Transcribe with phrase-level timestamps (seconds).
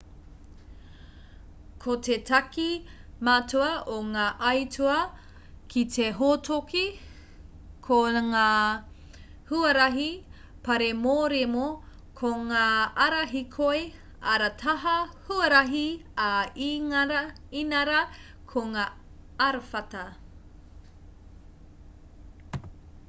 [1.81, 2.63] ko te take
[3.27, 4.95] matua o ngā aituā
[5.73, 6.81] ki te hōtoke
[7.89, 7.99] ko
[8.31, 8.47] ngā
[9.51, 10.07] huarahi
[10.69, 11.67] pāremoremo
[12.21, 12.65] ko ngā
[13.05, 13.85] ara hīkoi
[14.33, 14.97] ara taha
[15.29, 15.85] huarahi
[16.31, 16.33] ā
[17.63, 18.03] inarā
[18.55, 18.87] ko ngā
[19.49, 20.05] arawhata